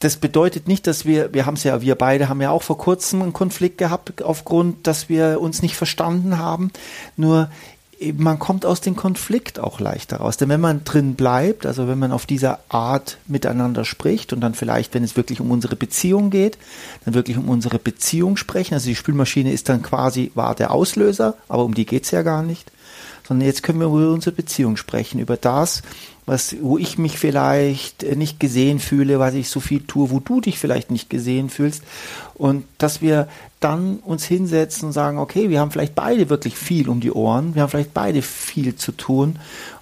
das 0.00 0.16
bedeutet 0.16 0.66
nicht, 0.66 0.86
dass 0.86 1.04
wir, 1.04 1.34
wir 1.34 1.44
haben 1.44 1.54
es 1.54 1.64
ja, 1.64 1.82
wir 1.82 1.94
beide 1.94 2.30
haben 2.30 2.40
ja 2.40 2.50
auch 2.50 2.62
vor 2.62 2.78
kurzem 2.78 3.20
einen 3.20 3.34
Konflikt 3.34 3.76
gehabt, 3.76 4.22
aufgrund, 4.22 4.86
dass 4.86 5.10
wir 5.10 5.40
uns 5.42 5.60
nicht 5.60 5.76
verstanden 5.76 6.38
haben. 6.38 6.72
Nur 7.18 7.50
man 8.16 8.38
kommt 8.38 8.64
aus 8.64 8.80
dem 8.80 8.96
Konflikt 8.96 9.60
auch 9.60 9.78
leichter 9.78 10.16
raus. 10.16 10.38
Denn 10.38 10.48
wenn 10.48 10.60
man 10.60 10.84
drin 10.84 11.16
bleibt, 11.16 11.66
also 11.66 11.86
wenn 11.86 11.98
man 11.98 12.12
auf 12.12 12.24
dieser 12.24 12.60
Art 12.70 13.18
miteinander 13.26 13.84
spricht 13.84 14.32
und 14.32 14.40
dann 14.40 14.54
vielleicht, 14.54 14.94
wenn 14.94 15.04
es 15.04 15.16
wirklich 15.16 15.38
um 15.38 15.50
unsere 15.50 15.76
Beziehung 15.76 16.30
geht, 16.30 16.56
dann 17.04 17.12
wirklich 17.12 17.36
um 17.36 17.50
unsere 17.50 17.78
Beziehung 17.78 18.38
sprechen. 18.38 18.72
Also 18.72 18.88
die 18.88 18.96
Spülmaschine 18.96 19.52
ist 19.52 19.68
dann 19.68 19.82
quasi, 19.82 20.32
war 20.34 20.54
der 20.54 20.70
Auslöser, 20.70 21.34
aber 21.46 21.64
um 21.64 21.74
die 21.74 21.84
geht's 21.84 22.10
ja 22.10 22.22
gar 22.22 22.42
nicht. 22.42 22.72
Sondern 23.30 23.46
jetzt 23.46 23.62
können 23.62 23.78
wir 23.78 23.86
über 23.86 24.10
unsere 24.10 24.34
Beziehung 24.34 24.76
sprechen, 24.76 25.20
über 25.20 25.36
das, 25.36 25.82
was, 26.26 26.56
wo 26.60 26.78
ich 26.78 26.98
mich 26.98 27.16
vielleicht 27.16 28.02
nicht 28.16 28.40
gesehen 28.40 28.80
fühle, 28.80 29.20
weil 29.20 29.36
ich 29.36 29.48
so 29.48 29.60
viel 29.60 29.82
tue, 29.86 30.10
wo 30.10 30.18
du 30.18 30.40
dich 30.40 30.58
vielleicht 30.58 30.90
nicht 30.90 31.08
gesehen 31.08 31.48
fühlst. 31.48 31.84
Und 32.34 32.64
dass 32.78 33.02
wir 33.02 33.28
dann 33.60 33.98
uns 33.98 34.24
hinsetzen 34.24 34.88
und 34.88 34.92
sagen, 34.92 35.18
okay, 35.18 35.48
wir 35.48 35.60
haben 35.60 35.70
vielleicht 35.70 35.94
beide 35.94 36.28
wirklich 36.28 36.56
viel 36.56 36.88
um 36.88 36.98
die 36.98 37.12
Ohren, 37.12 37.54
wir 37.54 37.62
haben 37.62 37.70
vielleicht 37.70 37.94
beide 37.94 38.20
viel 38.20 38.74
zu 38.74 38.90
tun. 38.90 39.38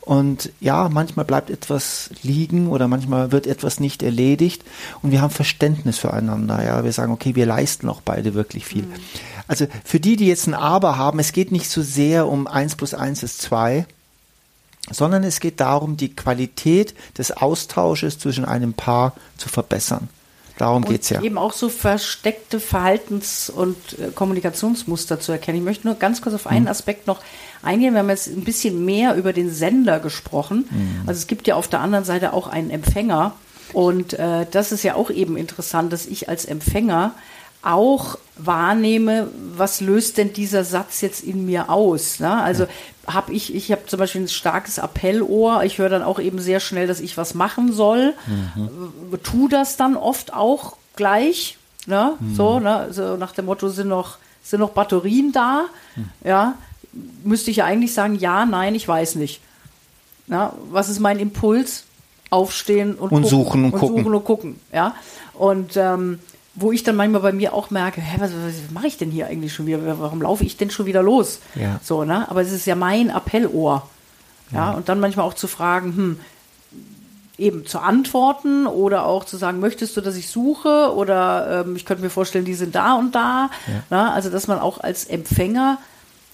Und 0.08 0.50
ja, 0.58 0.88
manchmal 0.88 1.26
bleibt 1.26 1.50
etwas 1.50 2.08
liegen 2.22 2.68
oder 2.68 2.88
manchmal 2.88 3.30
wird 3.30 3.46
etwas 3.46 3.78
nicht 3.78 4.02
erledigt 4.02 4.64
und 5.02 5.10
wir 5.10 5.20
haben 5.20 5.28
Verständnis 5.28 5.98
füreinander. 5.98 6.64
Ja, 6.64 6.82
wir 6.82 6.92
sagen, 6.94 7.12
okay, 7.12 7.34
wir 7.34 7.44
leisten 7.44 7.90
auch 7.90 8.00
beide 8.00 8.32
wirklich 8.32 8.64
viel. 8.64 8.84
Mhm. 8.84 8.94
Also 9.48 9.66
für 9.84 10.00
die, 10.00 10.16
die 10.16 10.26
jetzt 10.26 10.46
ein 10.46 10.54
Aber 10.54 10.96
haben, 10.96 11.18
es 11.18 11.32
geht 11.32 11.52
nicht 11.52 11.68
so 11.68 11.82
sehr 11.82 12.26
um 12.26 12.46
eins 12.46 12.74
plus 12.74 12.94
eins 12.94 13.22
ist 13.22 13.42
zwei, 13.42 13.84
sondern 14.90 15.24
es 15.24 15.40
geht 15.40 15.60
darum, 15.60 15.98
die 15.98 16.16
Qualität 16.16 16.94
des 17.18 17.30
Austausches 17.30 18.18
zwischen 18.18 18.46
einem 18.46 18.72
Paar 18.72 19.12
zu 19.36 19.50
verbessern. 19.50 20.08
Darum 20.58 20.82
und 20.82 20.90
geht's 20.90 21.08
ja. 21.10 21.22
Eben 21.22 21.38
auch 21.38 21.52
so 21.52 21.68
versteckte 21.68 22.58
Verhaltens- 22.60 23.48
und 23.50 23.76
äh, 23.98 24.10
Kommunikationsmuster 24.14 25.20
zu 25.20 25.32
erkennen. 25.32 25.58
Ich 25.58 25.64
möchte 25.64 25.86
nur 25.86 25.96
ganz 25.96 26.20
kurz 26.20 26.34
auf 26.34 26.46
einen 26.46 26.64
Mhm. 26.64 26.70
Aspekt 26.70 27.06
noch 27.06 27.20
eingehen. 27.62 27.94
Wir 27.94 28.00
haben 28.00 28.10
jetzt 28.10 28.26
ein 28.28 28.44
bisschen 28.44 28.84
mehr 28.84 29.14
über 29.14 29.32
den 29.32 29.50
Sender 29.50 30.00
gesprochen. 30.00 30.68
Mhm. 30.70 31.02
Also 31.08 31.18
es 31.18 31.26
gibt 31.26 31.46
ja 31.46 31.54
auf 31.54 31.68
der 31.68 31.80
anderen 31.80 32.04
Seite 32.04 32.32
auch 32.32 32.46
einen 32.48 32.70
Empfänger. 32.70 33.32
Und 33.72 34.14
äh, 34.14 34.46
das 34.50 34.72
ist 34.72 34.82
ja 34.82 34.94
auch 34.94 35.10
eben 35.10 35.36
interessant, 35.36 35.92
dass 35.92 36.06
ich 36.06 36.28
als 36.28 36.44
Empfänger 36.44 37.14
auch 37.62 38.18
wahrnehme, 38.36 39.28
was 39.56 39.80
löst 39.80 40.16
denn 40.16 40.32
dieser 40.32 40.64
Satz 40.64 41.00
jetzt 41.00 41.22
in 41.22 41.46
mir 41.46 41.70
aus? 41.70 42.20
Ne? 42.20 42.30
Also 42.42 42.66
habe 43.06 43.32
ich, 43.32 43.54
ich 43.54 43.72
habe 43.72 43.86
zum 43.86 43.98
Beispiel 43.98 44.22
ein 44.22 44.28
starkes 44.28 44.78
Appellohr, 44.78 45.64
ich 45.64 45.78
höre 45.78 45.88
dann 45.88 46.02
auch 46.02 46.20
eben 46.20 46.38
sehr 46.38 46.60
schnell, 46.60 46.86
dass 46.86 47.00
ich 47.00 47.16
was 47.16 47.34
machen 47.34 47.72
soll, 47.72 48.14
mhm. 48.26 49.18
tu 49.22 49.48
das 49.48 49.76
dann 49.76 49.96
oft 49.96 50.32
auch 50.34 50.76
gleich, 50.94 51.58
ne? 51.86 52.14
Mhm. 52.20 52.34
so, 52.34 52.60
ne? 52.60 52.88
so 52.90 53.16
nach 53.16 53.32
dem 53.32 53.46
Motto, 53.46 53.68
sind 53.68 53.88
noch, 53.88 54.18
sind 54.42 54.60
noch 54.60 54.70
Batterien 54.70 55.32
da? 55.32 55.64
Mhm. 55.96 56.08
Ja, 56.24 56.54
müsste 57.24 57.50
ich 57.50 57.58
ja 57.58 57.64
eigentlich 57.64 57.94
sagen, 57.94 58.16
ja, 58.16 58.44
nein, 58.46 58.74
ich 58.74 58.86
weiß 58.86 59.16
nicht. 59.16 59.40
Na, 60.26 60.52
was 60.70 60.88
ist 60.88 61.00
mein 61.00 61.18
Impuls? 61.18 61.84
Aufstehen 62.30 62.94
und, 62.94 63.10
und 63.10 63.22
gucken, 63.22 63.24
suchen 63.24 63.64
und, 63.64 63.72
und 63.72 63.80
gucken. 63.80 63.96
suchen 63.96 64.14
und 64.14 64.24
gucken. 64.24 64.60
Ja, 64.70 64.94
und 65.32 65.78
ähm, 65.78 66.18
wo 66.60 66.72
ich 66.72 66.82
dann 66.82 66.96
manchmal 66.96 67.20
bei 67.20 67.32
mir 67.32 67.52
auch 67.54 67.70
merke, 67.70 68.00
hä, 68.00 68.16
was, 68.18 68.32
was 68.32 68.70
mache 68.72 68.86
ich 68.86 68.96
denn 68.96 69.10
hier 69.10 69.26
eigentlich 69.26 69.54
schon 69.54 69.66
wieder? 69.66 69.98
Warum 69.98 70.22
laufe 70.22 70.44
ich 70.44 70.56
denn 70.56 70.70
schon 70.70 70.86
wieder 70.86 71.02
los? 71.02 71.40
Ja. 71.54 71.78
So, 71.82 72.04
ne? 72.04 72.28
Aber 72.30 72.42
es 72.42 72.52
ist 72.52 72.66
ja 72.66 72.74
mein 72.74 73.10
Appellohr. 73.10 73.88
Ja, 74.50 74.58
ja. 74.58 74.70
und 74.72 74.88
dann 74.88 74.98
manchmal 74.98 75.26
auch 75.26 75.34
zu 75.34 75.46
fragen, 75.46 75.96
hm, 75.96 76.20
eben 77.36 77.66
zu 77.66 77.78
antworten 77.78 78.66
oder 78.66 79.06
auch 79.06 79.24
zu 79.24 79.36
sagen, 79.36 79.60
möchtest 79.60 79.96
du, 79.96 80.00
dass 80.00 80.16
ich 80.16 80.28
suche? 80.28 80.92
Oder 80.94 81.64
ähm, 81.66 81.76
ich 81.76 81.84
könnte 81.84 82.02
mir 82.02 82.10
vorstellen, 82.10 82.44
die 82.44 82.54
sind 82.54 82.74
da 82.74 82.94
und 82.94 83.14
da. 83.14 83.50
Ja. 83.66 83.82
Na, 83.90 84.12
also, 84.12 84.28
dass 84.28 84.48
man 84.48 84.58
auch 84.58 84.80
als 84.80 85.04
Empfänger 85.04 85.78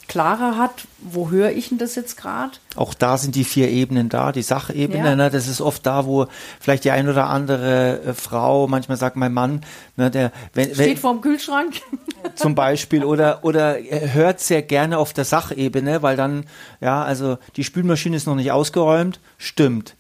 klarer 0.09 0.59
hat, 0.59 0.87
wo 1.01 1.31
höre 1.31 1.51
ich 1.53 1.69
denn 1.69 1.79
das 1.79 1.95
jetzt 1.95 2.17
gerade? 2.17 2.53
Auch 2.77 2.95
da 2.95 3.19
sind 3.19 3.35
die 3.35 3.45
vier 3.45 3.71
Ebenen 3.71 4.09
da, 4.09 4.33
die 4.33 4.43
Sachebene, 4.43 5.09
ja. 5.09 5.17
ne, 5.17 5.31
das 5.31 5.49
ist 5.49 5.61
oft 5.61 5.87
da, 5.87 6.07
wo 6.07 6.27
vielleicht 6.61 6.85
die 6.85 6.91
ein 6.91 7.09
oder 7.09 7.29
andere 7.29 8.01
äh, 8.01 8.15
Frau, 8.15 8.67
manchmal 8.67 8.97
sagt 8.97 9.17
mein 9.17 9.33
Mann, 9.33 9.63
ne, 9.97 10.11
der 10.11 10.33
wenn, 10.53 10.67
steht 10.75 10.79
wenn, 10.79 10.97
vorm 10.97 11.21
Kühlschrank 11.21 11.81
zum 12.35 12.55
Beispiel 12.55 13.05
oder 13.05 13.45
oder 13.45 13.77
hört 13.79 14.41
sehr 14.41 14.63
gerne 14.63 14.99
auf 14.99 15.13
der 15.13 15.25
Sachebene, 15.25 16.03
weil 16.03 16.17
dann 16.17 16.45
ja, 16.81 17.03
also 17.03 17.39
die 17.57 17.65
Spülmaschine 17.65 18.17
ist 18.17 18.27
noch 18.27 18.37
nicht 18.37 18.53
ausgeräumt, 18.53 19.21
stimmt. 19.39 19.97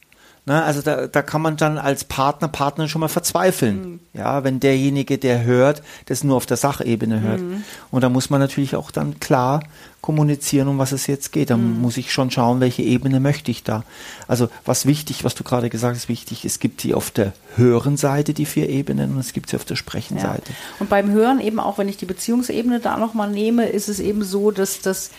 Ne, 0.47 0.63
also 0.63 0.83
da, 0.83 1.07
da 1.07 1.23
kann 1.23 1.41
man 1.41 1.57
dann 1.57 1.79
als 1.79 2.05
Partner, 2.05 2.49
Partnerin 2.49 2.91
schon 2.91 3.01
mal 3.01 3.09
verzweifeln. 3.09 3.81
Mhm. 3.81 4.01
Ja, 4.13 4.45
wenn 4.45 4.61
derjenige, 4.61 5.17
der 5.17 5.43
hört, 5.43 5.83
das 6.05 6.23
nur 6.23 6.37
auf 6.37 6.45
der 6.45 6.59
Sachebene 6.59 7.23
hört. 7.23 7.41
Mhm. 7.41 7.65
Und 7.91 8.05
da 8.05 8.11
muss 8.11 8.29
man 8.29 8.41
natürlich 8.41 8.77
auch 8.77 8.91
dann 8.91 9.21
klar 9.21 9.63
kommunizieren, 10.03 10.69
um 10.69 10.77
was 10.77 10.93
es 10.93 11.07
jetzt 11.07 11.33
geht. 11.33 11.49
Dann 11.49 11.77
mhm. 11.77 11.81
muss 11.81 11.97
ich 11.97 12.13
schon 12.13 12.31
schauen, 12.31 12.61
welche 12.61 12.83
Ebene 12.83 13.21
möchte 13.21 13.51
ich 13.51 13.63
da. 13.63 13.85
Also 14.29 14.51
was 14.67 14.85
wichtig, 14.85 15.25
was 15.25 15.35
du 15.35 15.45
gerade 15.45 15.71
gesagt 15.71 15.97
hast, 15.97 16.11
wichtig, 16.11 16.45
es 16.45 16.59
gibt 16.59 16.83
die 16.83 16.93
auf 16.93 17.11
der 17.11 17.33
höheren 17.57 17.97
Seite, 17.97 18.35
die 18.35 18.45
vier 18.45 18.69
Ebenen, 18.69 19.15
und 19.15 19.21
es 19.21 19.33
gibt 19.33 19.49
sie 19.49 19.57
auf 19.57 19.65
der 19.65 19.77
Sprechenseite. 19.77 20.51
Ja. 20.51 20.57
Und 20.79 20.91
beim 20.91 21.11
Hören 21.11 21.41
eben 21.41 21.59
auch, 21.59 21.79
wenn 21.79 21.89
ich 21.89 21.97
die 21.97 22.05
Beziehungsebene 22.05 22.81
da 22.81 22.99
nochmal 22.99 23.31
nehme, 23.31 23.65
ist 23.65 23.89
es 23.89 23.99
eben 23.99 24.23
so, 24.23 24.51
dass 24.51 24.83
das 24.83 25.11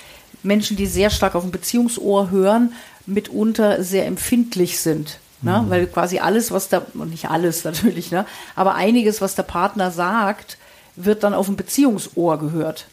Menschen, 0.43 0.77
die 0.77 0.85
sehr 0.85 1.09
stark 1.09 1.33
auf 1.33 1.43
ein 1.43 1.49
Beziehungsohr 1.49 2.29
hören, 2.29 2.73
mitunter 3.05 3.83
sehr 3.83 4.05
empfindlich 4.05 4.79
sind. 4.79 5.19
Ne? 5.41 5.61
Mhm. 5.61 5.69
Weil 5.69 5.87
quasi 5.87 6.19
alles, 6.19 6.51
was 6.51 6.69
der, 6.69 6.85
und 6.95 7.11
nicht 7.11 7.29
alles 7.29 7.63
natürlich, 7.63 8.11
ne? 8.11 8.25
aber 8.55 8.75
einiges, 8.75 9.21
was 9.21 9.35
der 9.35 9.43
Partner 9.43 9.91
sagt, 9.91 10.57
wird 10.95 11.23
dann 11.23 11.33
auf 11.33 11.47
ein 11.47 11.55
Beziehungsohr 11.55 12.39
gehört. 12.39 12.87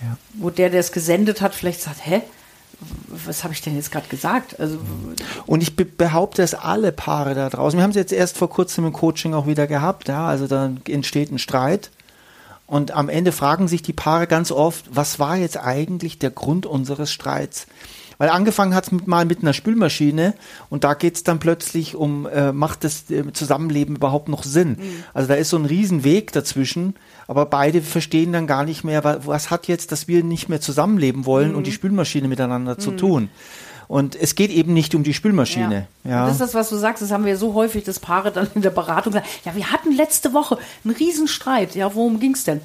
Ja. 0.00 0.16
Wo 0.34 0.50
der, 0.50 0.70
der 0.70 0.80
es 0.80 0.92
gesendet 0.92 1.40
hat, 1.40 1.54
vielleicht 1.54 1.82
sagt, 1.82 2.06
hä? 2.06 2.22
Was 3.08 3.42
habe 3.42 3.52
ich 3.52 3.60
denn 3.60 3.74
jetzt 3.74 3.90
gerade 3.90 4.06
gesagt? 4.06 4.60
Also 4.60 4.78
und 5.46 5.62
ich 5.64 5.74
be 5.74 5.84
behaupte, 5.84 6.42
dass 6.42 6.54
alle 6.54 6.92
Paare 6.92 7.34
da 7.34 7.50
draußen, 7.50 7.76
wir 7.76 7.82
haben 7.82 7.90
es 7.90 7.96
jetzt 7.96 8.12
erst 8.12 8.38
vor 8.38 8.48
kurzem 8.48 8.86
im 8.86 8.92
Coaching 8.92 9.34
auch 9.34 9.48
wieder 9.48 9.66
gehabt, 9.66 10.06
ja, 10.06 10.28
also 10.28 10.46
dann 10.46 10.80
entsteht 10.86 11.32
ein 11.32 11.40
Streit 11.40 11.90
und 12.68 12.92
am 12.92 13.08
Ende 13.08 13.32
fragen 13.32 13.66
sich 13.66 13.82
die 13.82 13.94
Paare 13.94 14.28
ganz 14.28 14.52
oft, 14.52 14.84
was 14.90 15.18
war 15.18 15.36
jetzt 15.36 15.56
eigentlich 15.56 16.20
der 16.20 16.30
Grund 16.30 16.66
unseres 16.66 17.10
Streits? 17.10 17.66
Weil 18.18 18.30
angefangen 18.30 18.74
hat 18.74 18.92
es 18.92 19.06
mal 19.06 19.24
mit 19.24 19.42
einer 19.42 19.52
Spülmaschine 19.52 20.34
und 20.70 20.82
da 20.82 20.94
geht 20.94 21.14
es 21.14 21.22
dann 21.22 21.38
plötzlich 21.38 21.94
um, 21.94 22.26
äh, 22.26 22.52
macht 22.52 22.82
das 22.82 23.08
äh, 23.10 23.32
Zusammenleben 23.32 23.96
überhaupt 23.96 24.28
noch 24.28 24.42
Sinn? 24.42 24.70
Mhm. 24.70 25.04
Also 25.14 25.28
da 25.28 25.34
ist 25.34 25.50
so 25.50 25.56
ein 25.56 25.64
Riesenweg 25.64 26.32
dazwischen, 26.32 26.96
aber 27.28 27.46
beide 27.46 27.80
verstehen 27.80 28.32
dann 28.32 28.48
gar 28.48 28.64
nicht 28.64 28.82
mehr, 28.82 29.04
was, 29.04 29.26
was 29.26 29.50
hat 29.50 29.68
jetzt, 29.68 29.92
dass 29.92 30.08
wir 30.08 30.24
nicht 30.24 30.48
mehr 30.48 30.60
zusammenleben 30.60 31.26
wollen 31.26 31.52
mhm. 31.52 31.58
und 31.58 31.66
die 31.68 31.72
Spülmaschine 31.72 32.26
miteinander 32.26 32.74
mhm. 32.74 32.80
zu 32.80 32.90
tun. 32.90 33.30
Und 33.86 34.16
es 34.16 34.34
geht 34.34 34.50
eben 34.50 34.74
nicht 34.74 34.94
um 34.94 35.02
die 35.02 35.14
Spülmaschine. 35.14 35.86
Ja. 36.04 36.10
Ja. 36.10 36.24
Das 36.26 36.32
ist 36.32 36.40
das, 36.40 36.54
was 36.54 36.68
du 36.68 36.76
sagst, 36.76 37.02
das 37.02 37.10
haben 37.10 37.24
wir 37.24 37.38
so 37.38 37.54
häufig, 37.54 37.84
dass 37.84 38.00
Paare 38.00 38.30
dann 38.30 38.48
in 38.54 38.60
der 38.60 38.70
Beratung 38.70 39.14
sagen, 39.14 39.26
ja, 39.44 39.56
wir 39.56 39.72
hatten 39.72 39.92
letzte 39.92 40.34
Woche 40.34 40.58
einen 40.84 40.94
Riesenstreit. 40.94 41.74
Ja, 41.74 41.94
worum 41.94 42.20
ging's 42.20 42.44
denn? 42.44 42.60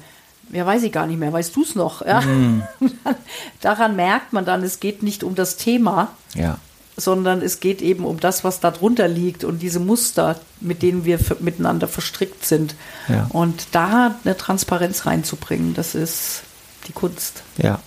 Ja, 0.52 0.66
weiß 0.66 0.82
ich 0.82 0.92
gar 0.92 1.06
nicht 1.06 1.18
mehr. 1.18 1.32
Weißt 1.32 1.54
du's 1.54 1.74
noch? 1.74 2.04
Ja. 2.04 2.20
Mhm. 2.20 2.62
Daran 3.60 3.96
merkt 3.96 4.32
man 4.32 4.44
dann, 4.44 4.62
es 4.62 4.80
geht 4.80 5.02
nicht 5.02 5.24
um 5.24 5.34
das 5.34 5.56
Thema, 5.56 6.08
ja. 6.34 6.58
sondern 6.96 7.42
es 7.42 7.60
geht 7.60 7.82
eben 7.82 8.04
um 8.04 8.20
das, 8.20 8.44
was 8.44 8.60
da 8.60 8.70
drunter 8.70 9.08
liegt 9.08 9.44
und 9.44 9.62
diese 9.62 9.80
Muster, 9.80 10.38
mit 10.60 10.82
denen 10.82 11.04
wir 11.04 11.18
miteinander 11.40 11.88
verstrickt 11.88 12.44
sind. 12.44 12.74
Ja. 13.08 13.26
Und 13.30 13.68
da 13.72 14.16
eine 14.24 14.36
Transparenz 14.36 15.06
reinzubringen, 15.06 15.74
das 15.74 15.94
ist 15.94 16.42
die 16.86 16.92
Kunst. 16.92 17.42
Ja. 17.56 17.80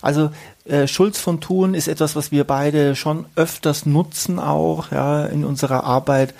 Also 0.00 0.30
äh, 0.66 0.88
Schulz 0.88 1.18
von 1.18 1.40
Thun 1.40 1.74
ist 1.74 1.88
etwas, 1.88 2.16
was 2.16 2.32
wir 2.32 2.44
beide 2.44 2.96
schon 2.96 3.26
öfters 3.36 3.86
nutzen 3.86 4.38
auch 4.38 4.90
ja, 4.90 5.26
in 5.26 5.44
unserer 5.44 5.84
Arbeit, 5.84 6.34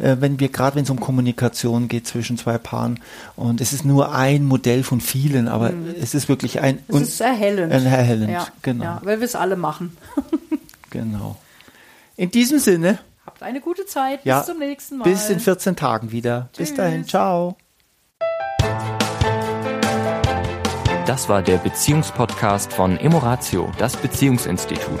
äh, 0.00 0.16
wenn 0.20 0.40
wir 0.40 0.48
gerade 0.48 0.76
wenn 0.76 0.84
es 0.84 0.90
um 0.90 0.98
Kommunikation 1.00 1.88
geht 1.88 2.06
zwischen 2.06 2.36
zwei 2.38 2.58
Paaren. 2.58 3.00
Und 3.36 3.60
es 3.60 3.72
ist 3.72 3.84
nur 3.84 4.14
ein 4.14 4.44
Modell 4.44 4.82
von 4.82 5.00
vielen, 5.00 5.48
aber 5.48 5.72
es 6.00 6.14
ist 6.14 6.28
wirklich 6.28 6.60
ein 6.60 6.80
Es 6.88 7.00
ist 7.00 7.20
erhellend. 7.20 7.72
ein 7.72 7.86
erhellend, 7.86 8.30
Ja, 8.30 8.46
genau, 8.62 8.84
ja, 8.84 9.00
weil 9.04 9.20
wir 9.20 9.24
es 9.24 9.34
alle 9.36 9.56
machen. 9.56 9.96
genau. 10.90 11.36
In 12.16 12.30
diesem 12.30 12.58
Sinne, 12.58 12.98
Habt 13.26 13.42
eine 13.42 13.60
gute 13.60 13.86
Zeit. 13.86 14.20
ja, 14.24 14.38
Bis 14.38 14.46
zum 14.46 14.58
nächsten 14.58 14.96
Mal. 14.98 15.04
bis 15.04 15.28
in 15.30 15.40
14 15.40 15.76
Tagen 15.76 16.10
wieder. 16.10 16.48
Bis 16.56 16.68
Tschüss. 16.68 16.76
dahin, 16.76 17.06
ciao. 17.06 17.56
Das 21.06 21.28
war 21.28 21.42
der 21.42 21.56
Beziehungspodcast 21.58 22.72
von 22.72 22.96
Emoratio, 22.98 23.70
das 23.78 23.96
Beziehungsinstitut. 23.96 25.00